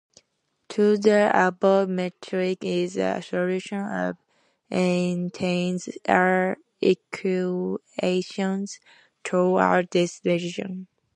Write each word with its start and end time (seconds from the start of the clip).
Thus 0.67 0.97
the 1.01 1.29
above 1.31 1.87
metric 1.87 2.63
is 2.63 2.97
a 2.97 3.21
solution 3.21 3.81
of 3.81 4.17
Einstein's 4.71 5.89
equations 6.07 8.79
throughout 9.23 9.91
this 9.91 10.19
region. 10.25 10.87